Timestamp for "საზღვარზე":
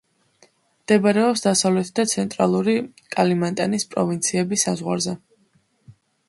4.71-5.15